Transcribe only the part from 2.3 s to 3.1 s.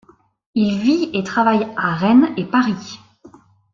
et Paris.